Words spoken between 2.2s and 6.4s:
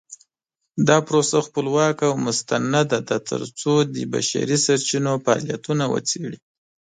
مستنده ده ترڅو د بشري سرچینو فعالیتونه وڅیړي.